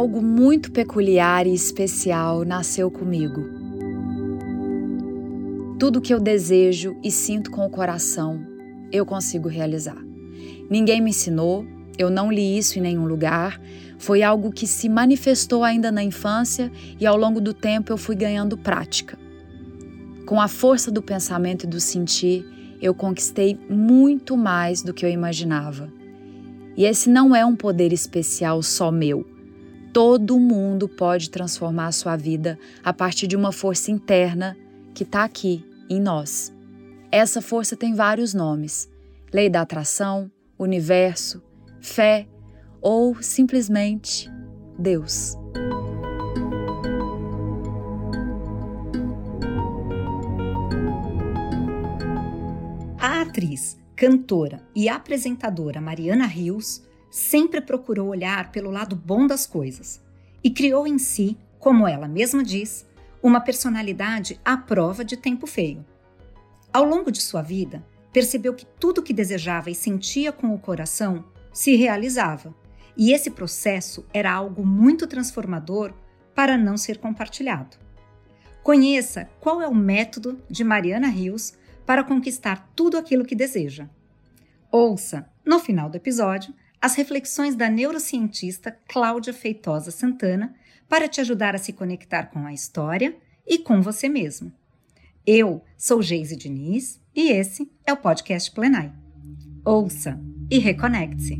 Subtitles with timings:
[0.00, 3.44] Algo muito peculiar e especial nasceu comigo.
[5.78, 8.40] Tudo que eu desejo e sinto com o coração,
[8.90, 10.02] eu consigo realizar.
[10.70, 11.66] Ninguém me ensinou,
[11.98, 13.60] eu não li isso em nenhum lugar,
[13.98, 18.16] foi algo que se manifestou ainda na infância e ao longo do tempo eu fui
[18.16, 19.18] ganhando prática.
[20.24, 22.42] Com a força do pensamento e do sentir,
[22.80, 25.92] eu conquistei muito mais do que eu imaginava.
[26.74, 29.29] E esse não é um poder especial só meu.
[29.92, 34.56] Todo mundo pode transformar a sua vida a partir de uma força interna
[34.94, 36.54] que está aqui, em nós.
[37.10, 38.88] Essa força tem vários nomes:
[39.32, 41.42] lei da atração, universo,
[41.80, 42.28] fé
[42.80, 44.30] ou simplesmente
[44.78, 45.34] Deus.
[53.00, 56.80] A atriz, cantora e apresentadora Mariana Rios
[57.10, 60.00] sempre procurou olhar pelo lado bom das coisas
[60.42, 62.86] e criou em si, como ela mesma diz,
[63.22, 65.84] uma personalidade à prova de tempo feio.
[66.72, 71.24] Ao longo de sua vida, percebeu que tudo que desejava e sentia com o coração
[71.52, 72.54] se realizava,
[72.96, 75.92] e esse processo era algo muito transformador
[76.34, 77.76] para não ser compartilhado.
[78.62, 83.88] Conheça qual é o método de Mariana Rios para conquistar tudo aquilo que deseja.
[84.70, 90.54] Ouça, no final do episódio, as reflexões da neurocientista Cláudia Feitosa Santana
[90.88, 93.14] para te ajudar a se conectar com a história
[93.46, 94.50] e com você mesmo.
[95.26, 98.92] Eu sou Geise Diniz e esse é o podcast Plenai.
[99.64, 100.18] Ouça
[100.50, 101.38] e reconecte-se.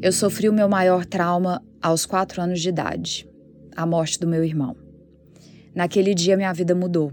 [0.00, 3.28] Eu sofri o meu maior trauma aos quatro anos de idade,
[3.74, 4.76] a morte do meu irmão.
[5.74, 7.12] Naquele dia, minha vida mudou.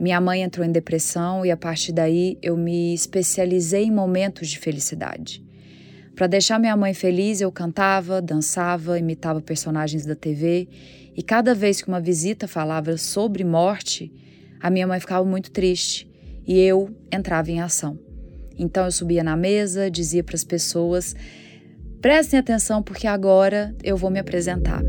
[0.00, 4.58] Minha mãe entrou em depressão e a partir daí eu me especializei em momentos de
[4.58, 5.44] felicidade.
[6.16, 10.66] Para deixar minha mãe feliz, eu cantava, dançava, imitava personagens da TV
[11.14, 14.10] e cada vez que uma visita falava sobre morte,
[14.58, 16.10] a minha mãe ficava muito triste
[16.46, 17.98] e eu entrava em ação.
[18.58, 21.14] Então eu subia na mesa, dizia para as pessoas
[22.00, 24.82] Prestem atenção porque agora eu vou me apresentar.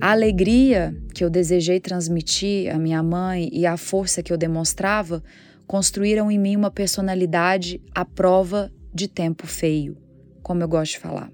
[0.00, 5.22] A alegria que eu desejei transmitir à minha mãe e a força que eu demonstrava
[5.66, 9.96] construíram em mim uma personalidade à prova de tempo feio,
[10.40, 11.32] como eu gosto de falar.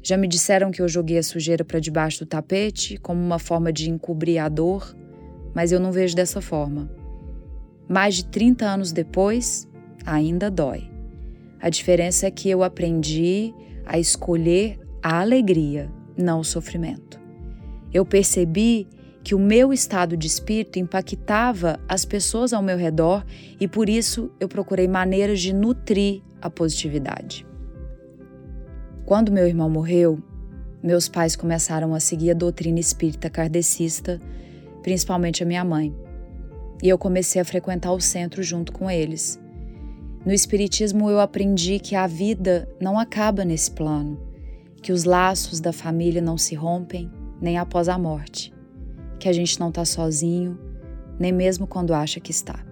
[0.00, 3.72] Já me disseram que eu joguei a sujeira para debaixo do tapete como uma forma
[3.72, 4.96] de encobrir a dor,
[5.52, 6.88] mas eu não vejo dessa forma.
[7.88, 9.68] Mais de 30 anos depois,
[10.06, 10.88] ainda dói.
[11.60, 13.52] A diferença é que eu aprendi
[13.84, 17.18] a escolher a alegria, não o sofrimento.
[17.92, 18.86] Eu percebi
[19.22, 23.24] que o meu estado de espírito impactava as pessoas ao meu redor
[23.60, 27.46] e por isso eu procurei maneiras de nutrir a positividade.
[29.04, 30.18] Quando meu irmão morreu,
[30.82, 34.20] meus pais começaram a seguir a doutrina espírita kardecista,
[34.82, 35.94] principalmente a minha mãe.
[36.82, 39.40] E eu comecei a frequentar o centro junto com eles.
[40.24, 44.20] No Espiritismo eu aprendi que a vida não acaba nesse plano,
[44.80, 47.10] que os laços da família não se rompem
[47.40, 48.52] nem após a morte,
[49.18, 50.58] que a gente não está sozinho,
[51.18, 52.64] nem mesmo quando acha que está.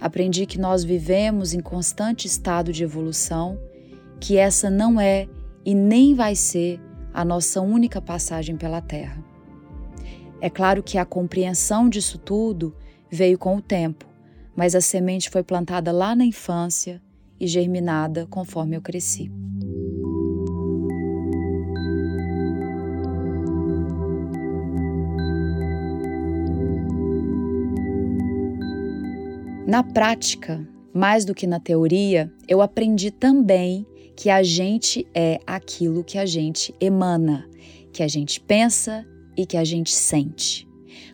[0.00, 3.58] Aprendi que nós vivemos em constante estado de evolução,
[4.20, 5.28] que essa não é
[5.64, 6.80] e nem vai ser
[7.12, 9.24] a nossa única passagem pela Terra.
[10.40, 12.74] É claro que a compreensão disso tudo
[13.10, 14.06] veio com o tempo,
[14.54, 17.02] mas a semente foi plantada lá na infância
[17.40, 19.30] e germinada conforme eu cresci.
[29.66, 36.04] Na prática, mais do que na teoria, eu aprendi também que a gente é aquilo
[36.04, 37.50] que a gente emana,
[37.92, 39.04] que a gente pensa
[39.36, 40.68] e que a gente sente.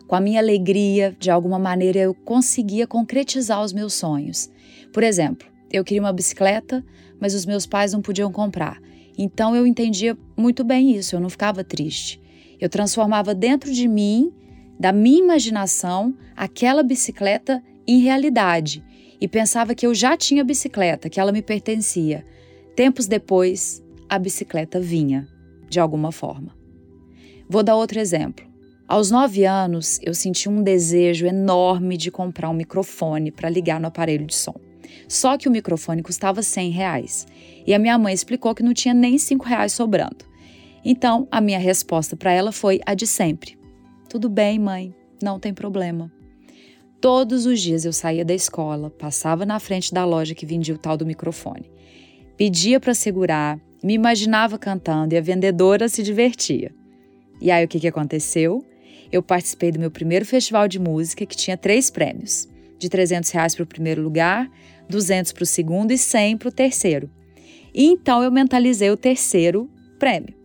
[0.05, 4.51] Com a minha alegria, de alguma maneira eu conseguia concretizar os meus sonhos.
[4.93, 6.85] Por exemplo, eu queria uma bicicleta,
[7.19, 8.79] mas os meus pais não podiam comprar.
[9.17, 12.21] Então eu entendia muito bem isso, eu não ficava triste.
[12.61, 14.31] Eu transformava dentro de mim,
[14.79, 18.83] da minha imaginação, aquela bicicleta em realidade
[19.19, 22.25] e pensava que eu já tinha bicicleta, que ela me pertencia.
[22.75, 25.27] Tempos depois, a bicicleta vinha,
[25.69, 26.55] de alguma forma.
[27.49, 28.45] Vou dar outro exemplo.
[28.87, 33.87] Aos nove anos, eu senti um desejo enorme de comprar um microfone para ligar no
[33.87, 34.55] aparelho de som.
[35.07, 37.27] Só que o microfone custava 100 reais
[37.65, 40.25] e a minha mãe explicou que não tinha nem 5 reais sobrando.
[40.83, 43.57] Então, a minha resposta para ela foi a de sempre:
[44.09, 46.11] Tudo bem, mãe, não tem problema.
[47.03, 50.77] Todos os dias eu saía da escola, passava na frente da loja que vendia o
[50.77, 51.69] tal do microfone.
[52.37, 56.73] Pedia para segurar, me imaginava cantando e a vendedora se divertia.
[57.41, 58.65] E aí o que, que aconteceu?
[59.11, 62.47] Eu participei do meu primeiro festival de música que tinha três prêmios:
[62.79, 64.49] de 300 reais para o primeiro lugar,
[64.89, 67.11] 200 para o segundo e 100 para o terceiro.
[67.73, 69.69] E então eu mentalizei o terceiro
[69.99, 70.41] prêmio.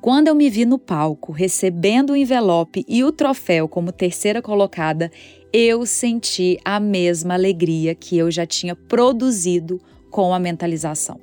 [0.00, 5.12] Quando eu me vi no palco recebendo o envelope e o troféu como terceira colocada,
[5.52, 9.80] eu senti a mesma alegria que eu já tinha produzido
[10.10, 11.20] com a mentalização.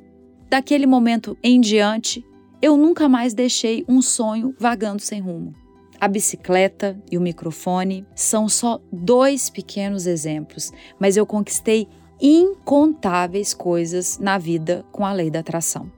[0.50, 2.26] Daquele momento em diante,
[2.62, 5.54] eu nunca mais deixei um sonho vagando sem rumo.
[6.00, 11.88] A bicicleta e o microfone são só dois pequenos exemplos, mas eu conquistei
[12.22, 15.92] incontáveis coisas na vida com a lei da atração.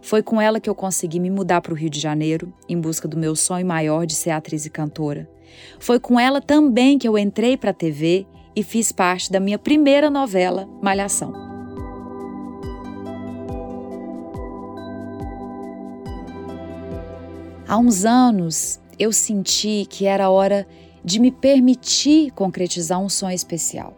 [0.00, 3.08] Foi com ela que eu consegui me mudar para o Rio de Janeiro, em busca
[3.08, 5.28] do meu sonho maior de ser atriz e cantora.
[5.78, 9.58] Foi com ela também que eu entrei para a TV e fiz parte da minha
[9.58, 11.32] primeira novela, Malhação.
[17.68, 20.66] Há uns anos eu senti que era hora
[21.04, 23.96] de me permitir concretizar um sonho especial,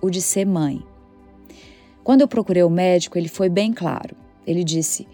[0.00, 0.82] o de ser mãe.
[2.02, 4.16] Quando eu procurei o médico, ele foi bem claro.
[4.46, 5.08] Ele disse: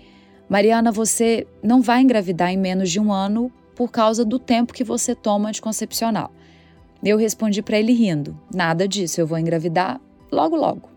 [0.48, 3.50] Mariana, você não vai engravidar em menos de um ano
[3.80, 6.30] por causa do tempo que você toma anticoncepcional.
[7.02, 9.98] Eu respondi para ele rindo: Nada disso, eu vou engravidar
[10.30, 10.90] logo, logo.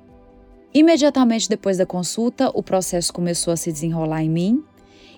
[0.73, 4.63] Imediatamente depois da consulta, o processo começou a se desenrolar em mim.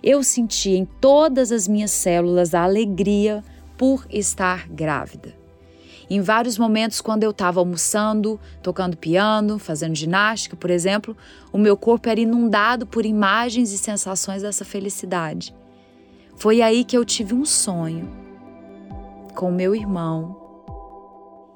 [0.04, 3.44] Eu senti em todas as minhas células a alegria
[3.76, 5.34] por estar grávida.
[6.08, 11.18] Em vários momentos, quando eu estava almoçando, tocando piano, fazendo ginástica, por exemplo,
[11.52, 15.52] o meu corpo era inundado por imagens e sensações dessa felicidade.
[16.36, 18.10] Foi aí que eu tive um sonho
[19.36, 20.36] com meu irmão.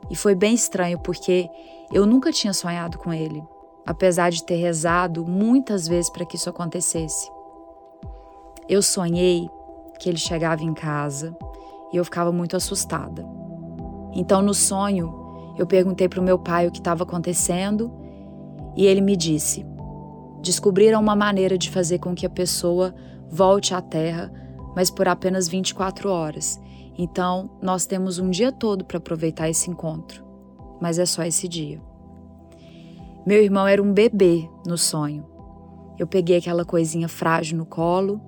[0.10, 1.50] E foi bem estranho porque
[1.92, 3.44] eu nunca tinha sonhado com ele,
[3.86, 7.30] apesar de ter rezado muitas vezes para que isso acontecesse.
[8.68, 9.50] Eu sonhei
[10.00, 11.36] que ele chegava em casa
[11.92, 13.26] e eu ficava muito assustada.
[14.14, 17.92] Então, no sonho, eu perguntei para o meu pai o que estava acontecendo
[18.76, 19.66] e ele me disse:
[20.42, 22.96] descobriram uma maneira de fazer com que a pessoa
[23.30, 24.32] volte à Terra,
[24.76, 26.60] mas por apenas 24 horas.
[26.98, 30.24] Então, nós temos um dia todo para aproveitar esse encontro,
[30.82, 31.82] mas é só esse dia.
[33.26, 35.26] Meu irmão era um bebê no sonho.
[35.98, 38.22] Eu peguei aquela coisinha frágil no colo,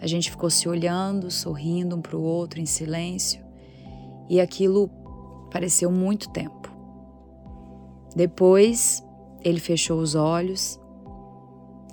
[0.00, 3.44] a gente ficou se olhando, sorrindo um para o outro em silêncio,
[4.28, 4.90] e aquilo
[5.50, 6.70] pareceu muito tempo.
[8.14, 9.04] Depois,
[9.42, 10.80] ele fechou os olhos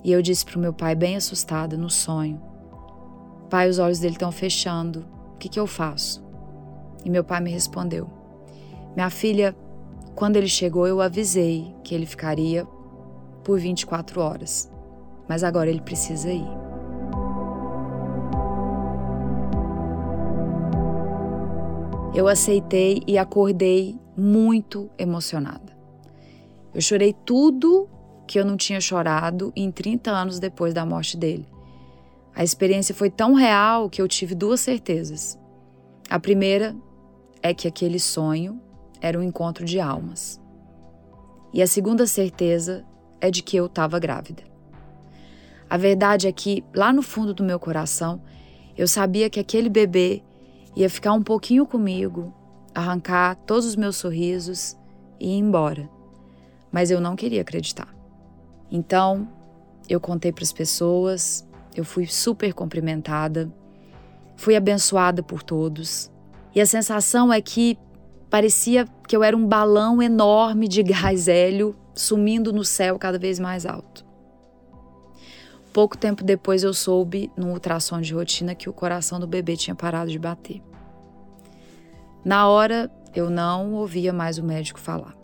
[0.03, 2.41] e eu disse para o meu pai, bem assustada, no sonho:
[3.53, 5.05] Pai, os olhos dele estão fechando,
[5.35, 6.25] o que, que eu faço?
[7.05, 8.09] E meu pai me respondeu:
[8.95, 9.55] Minha filha,
[10.15, 12.65] quando ele chegou, eu avisei que ele ficaria
[13.43, 14.71] por 24 horas,
[15.29, 16.47] mas agora ele precisa ir.
[22.15, 25.77] Eu aceitei e acordei muito emocionada.
[26.73, 27.87] Eu chorei tudo
[28.25, 31.52] que eu não tinha chorado em 30 anos depois da morte dele.
[32.35, 35.39] A experiência foi tão real que eu tive duas certezas.
[36.09, 36.75] A primeira
[37.41, 38.59] é que aquele sonho
[38.99, 40.41] era um encontro de almas.
[41.53, 42.85] E a segunda certeza
[43.21, 44.43] é de que eu estava grávida.
[45.69, 48.21] A verdade é que, lá no fundo do meu coração,
[48.75, 50.23] eu sabia que aquele bebê
[50.75, 52.33] ia ficar um pouquinho comigo,
[52.73, 54.75] arrancar todos os meus sorrisos
[55.19, 55.87] e ir embora.
[56.71, 57.93] Mas eu não queria acreditar.
[58.71, 59.27] Então,
[59.87, 63.51] eu contei para as pessoas, eu fui super cumprimentada,
[64.35, 66.11] fui abençoada por todos.
[66.53, 67.77] E a sensação é que
[68.29, 73.39] parecia que eu era um balão enorme de gás hélio sumindo no céu cada vez
[73.39, 74.05] mais alto.
[75.71, 79.75] Pouco tempo depois eu soube, num ultrassom de rotina, que o coração do bebê tinha
[79.75, 80.61] parado de bater.
[82.23, 85.15] Na hora, eu não ouvia mais o médico falar.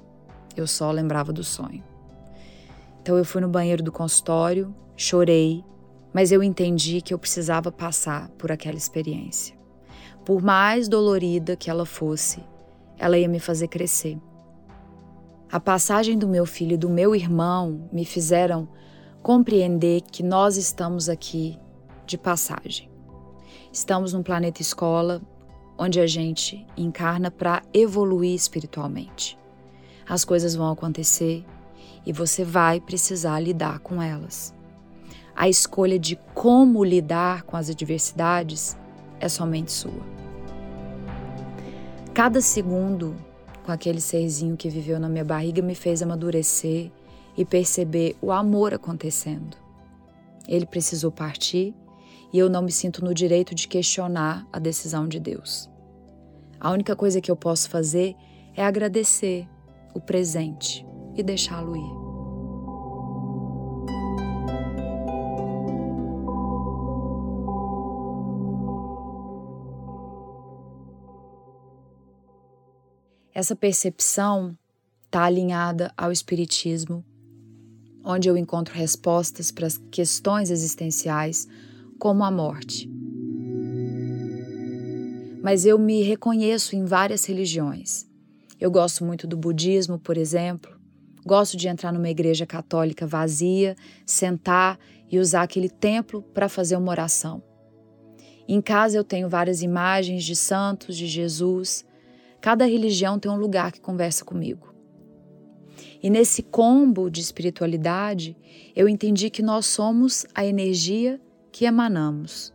[0.56, 1.84] Eu só lembrava do sonho.
[3.01, 5.63] Então eu fui no banheiro do consultório, chorei,
[6.13, 9.58] mas eu entendi que eu precisava passar por aquela experiência.
[10.25, 12.44] Por mais dolorida que ela fosse,
[12.98, 14.18] ela ia me fazer crescer.
[15.51, 18.68] A passagem do meu filho e do meu irmão me fizeram
[19.22, 21.58] compreender que nós estamos aqui
[22.06, 22.89] de passagem.
[23.72, 25.22] Estamos num planeta escola
[25.78, 29.39] onde a gente encarna para evoluir espiritualmente.
[30.08, 31.46] As coisas vão acontecer
[32.06, 34.54] e você vai precisar lidar com elas.
[35.39, 38.77] A escolha de como lidar com as adversidades
[39.22, 40.03] é somente sua.
[42.13, 43.15] Cada segundo
[43.65, 46.91] com aquele serzinho que viveu na minha barriga me fez amadurecer
[47.38, 49.55] e perceber o amor acontecendo.
[50.46, 51.74] Ele precisou partir
[52.34, 55.69] e eu não me sinto no direito de questionar a decisão de Deus.
[56.60, 58.13] A única coisa que eu posso fazer
[58.58, 59.48] é agradecer
[59.93, 61.99] o presente e deixá-lo ir.
[73.39, 74.53] Essa percepção
[75.05, 77.05] está alinhada ao Espiritismo,
[78.03, 81.48] onde eu encontro respostas para as questões existenciais,
[81.98, 82.91] como a morte.
[85.41, 88.05] Mas eu me reconheço em várias religiões.
[88.60, 90.77] Eu gosto muito do budismo, por exemplo.
[91.25, 93.74] Gosto de entrar numa igreja católica vazia,
[94.05, 94.77] sentar
[95.10, 97.41] e usar aquele templo para fazer uma oração.
[98.46, 101.86] Em casa eu tenho várias imagens de santos, de Jesus,
[102.41, 104.74] Cada religião tem um lugar que conversa comigo.
[106.01, 108.38] E nesse combo de espiritualidade,
[108.75, 111.19] eu entendi que nós somos a energia
[111.51, 112.53] que emanamos.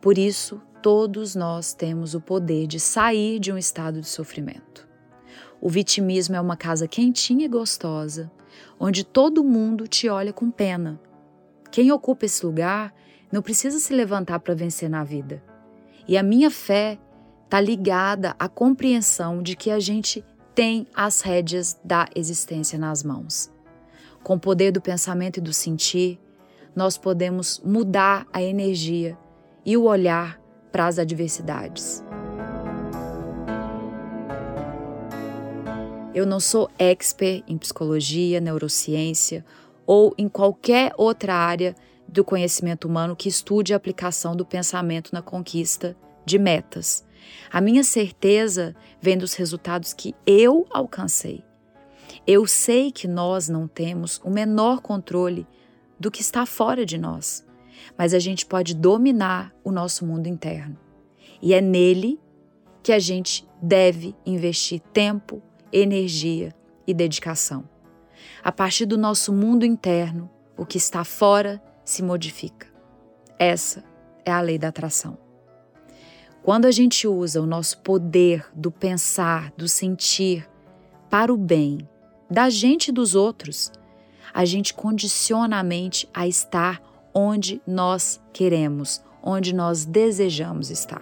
[0.00, 4.88] Por isso, todos nós temos o poder de sair de um estado de sofrimento.
[5.60, 8.30] O vitimismo é uma casa quentinha e gostosa,
[8.80, 11.00] onde todo mundo te olha com pena.
[11.70, 12.92] Quem ocupa esse lugar
[13.30, 15.42] não precisa se levantar para vencer na vida.
[16.08, 16.98] E a minha fé
[17.52, 23.52] está ligada à compreensão de que a gente tem as rédeas da existência nas mãos.
[24.22, 26.18] Com o poder do pensamento e do sentir,
[26.74, 29.18] nós podemos mudar a energia
[29.66, 30.40] e o olhar
[30.72, 32.02] para as adversidades.
[36.14, 39.44] Eu não sou expert em psicologia, neurociência
[39.84, 41.74] ou em qualquer outra área
[42.08, 45.94] do conhecimento humano que estude a aplicação do pensamento na conquista
[46.24, 47.04] de metas.
[47.50, 51.44] A minha certeza vem dos resultados que eu alcancei.
[52.26, 55.46] Eu sei que nós não temos o menor controle
[55.98, 57.46] do que está fora de nós,
[57.96, 60.78] mas a gente pode dominar o nosso mundo interno.
[61.40, 62.20] E é nele
[62.82, 66.54] que a gente deve investir tempo, energia
[66.86, 67.68] e dedicação.
[68.42, 72.66] A partir do nosso mundo interno, o que está fora se modifica.
[73.38, 73.84] Essa
[74.24, 75.21] é a lei da atração.
[76.42, 80.48] Quando a gente usa o nosso poder do pensar, do sentir
[81.08, 81.88] para o bem
[82.28, 83.70] da gente e dos outros,
[84.34, 86.82] a gente condiciona a mente a estar
[87.14, 91.00] onde nós queremos, onde nós desejamos estar.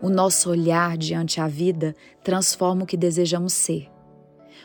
[0.00, 1.94] O nosso olhar diante a vida
[2.24, 3.90] transforma o que desejamos ser.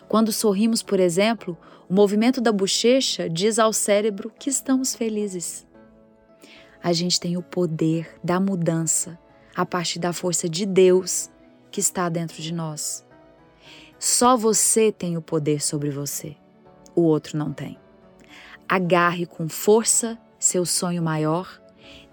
[0.08, 1.58] Quando sorrimos, por exemplo,
[1.90, 5.67] o movimento da bochecha diz ao cérebro que estamos felizes
[6.84, 9.18] a gente tem o poder da mudança
[9.56, 11.30] a partir da força de Deus
[11.72, 13.06] que está dentro de nós.
[14.00, 16.36] Só você tem o poder sobre você,
[16.96, 17.78] o outro não tem.
[18.70, 21.62] Agarre com força seu sonho maior,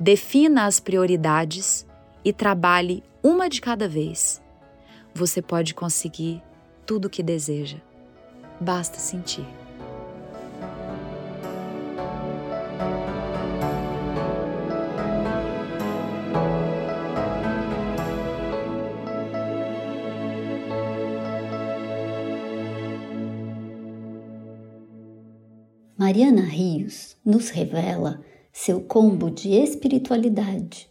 [0.01, 1.87] defina as prioridades
[2.25, 4.43] e trabalhe uma de cada vez.
[5.15, 6.43] Você pode conseguir
[6.87, 7.79] tudo o que deseja.
[8.61, 9.64] Basta sentir.
[26.15, 30.89] Mariana Rios nos revela seu combo de espiritualidade,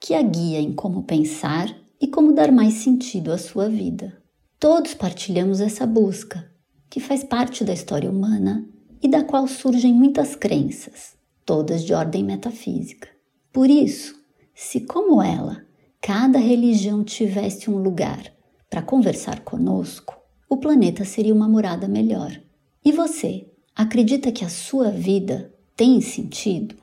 [0.00, 4.20] que a guia em como pensar e como dar mais sentido à sua vida.
[4.58, 6.50] Todos partilhamos essa busca,
[6.90, 8.68] que faz parte da história humana
[9.00, 11.14] e da qual surgem muitas crenças,
[11.46, 13.08] todas de ordem metafísica.
[13.52, 14.20] Por isso,
[14.56, 15.62] se como ela,
[16.00, 18.24] cada religião tivesse um lugar
[18.68, 20.18] para conversar conosco,
[20.50, 22.36] o planeta seria uma morada melhor.
[22.84, 23.46] E você,
[23.78, 26.74] Acredita que a sua vida tem sentido?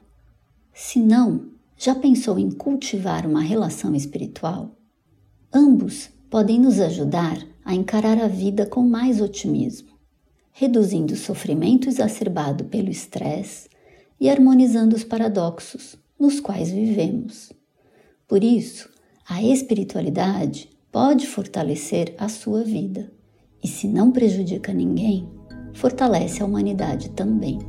[0.73, 1.47] Se não,
[1.77, 4.77] já pensou em cultivar uma relação espiritual?
[5.53, 9.89] Ambos podem nos ajudar a encarar a vida com mais otimismo,
[10.53, 13.67] reduzindo o sofrimento exacerbado pelo estresse
[14.17, 17.51] e harmonizando os paradoxos nos quais vivemos.
[18.25, 18.89] Por isso,
[19.27, 23.11] a espiritualidade pode fortalecer a sua vida
[23.61, 25.34] e, se não prejudica ninguém,
[25.75, 27.59] fortalece a humanidade também.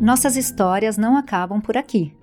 [0.00, 2.14] Nossas histórias não acabam por aqui.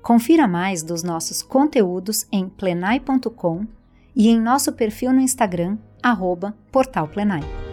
[0.00, 3.66] Confira mais dos nossos conteúdos em plenai.com
[4.14, 7.65] e em nosso perfil no Instagram, arroba Portal Plenai.